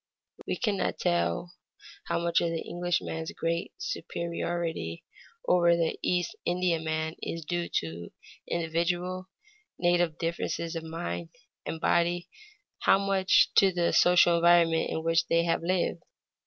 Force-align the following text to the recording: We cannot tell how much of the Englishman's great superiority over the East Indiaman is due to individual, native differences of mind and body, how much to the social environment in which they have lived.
We 0.47 0.55
cannot 0.55 0.97
tell 0.97 1.53
how 2.05 2.17
much 2.17 2.41
of 2.41 2.49
the 2.49 2.63
Englishman's 2.63 3.31
great 3.33 3.71
superiority 3.77 5.03
over 5.47 5.75
the 5.75 5.99
East 6.01 6.35
Indiaman 6.43 7.17
is 7.21 7.45
due 7.45 7.69
to 7.81 8.09
individual, 8.47 9.29
native 9.77 10.17
differences 10.17 10.75
of 10.75 10.81
mind 10.83 11.29
and 11.67 11.79
body, 11.79 12.29
how 12.79 12.97
much 12.97 13.51
to 13.57 13.71
the 13.71 13.93
social 13.93 14.37
environment 14.37 14.89
in 14.89 15.03
which 15.03 15.27
they 15.27 15.43
have 15.43 15.61
lived. 15.61 16.01